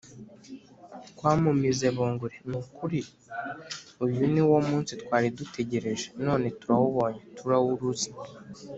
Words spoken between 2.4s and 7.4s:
Ni ukuri uyu ni wo munsi twari dutegereje, None turawubonye,